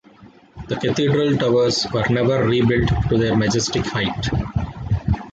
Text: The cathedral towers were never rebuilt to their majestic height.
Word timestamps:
The 0.67 0.77
cathedral 0.77 1.37
towers 1.37 1.85
were 1.93 2.09
never 2.09 2.43
rebuilt 2.43 2.89
to 3.09 3.19
their 3.19 3.35
majestic 3.37 3.85
height. 3.85 4.29